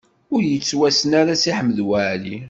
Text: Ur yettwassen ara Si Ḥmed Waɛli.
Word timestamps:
Ur 0.33 0.41
yettwassen 0.51 1.11
ara 1.21 1.33
Si 1.41 1.51
Ḥmed 1.57 1.79
Waɛli. 1.87 2.37